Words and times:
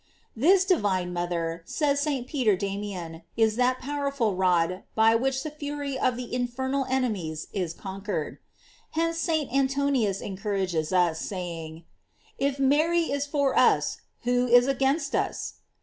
"f 0.01 0.41
This 0.41 0.65
divine 0.65 1.13
mother, 1.13 1.61
says 1.65 1.99
St. 1.99 2.25
Peter 2.25 2.55
Da 2.55 2.75
mian, 2.75 3.21
is 3.37 3.55
that 3.55 3.77
powerful 3.77 4.35
rod 4.35 4.81
by 4.95 5.13
which 5.13 5.43
the 5.43 5.51
fury 5.51 5.95
o£ 6.01 6.15
the 6.15 6.33
infernal 6.33 6.87
enemies 6.89 7.45
is 7.53 7.71
conquered. 7.75 8.39
J 8.95 9.01
Hence 9.01 9.19
St. 9.19 9.53
Antoninus 9.53 10.19
encourages 10.19 10.91
us, 10.91 11.19
saying: 11.19 11.83
If 12.39 12.57
Mary 12.57 13.11
is 13.11 13.27
for 13.27 13.55
us, 13.55 13.99
who 14.23 14.47
is 14.47 14.65
against 14.65 15.13
us? 15.15 15.53